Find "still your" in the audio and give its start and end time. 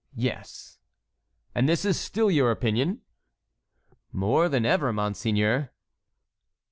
1.99-2.49